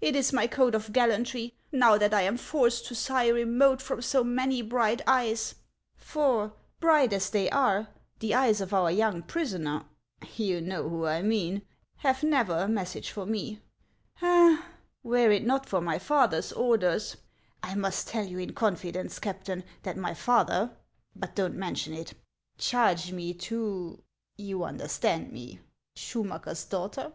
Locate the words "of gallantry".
0.74-1.54